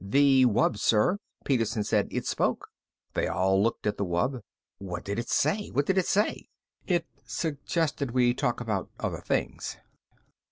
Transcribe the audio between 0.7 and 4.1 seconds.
sir," Peterson said. "It spoke." They all looked at the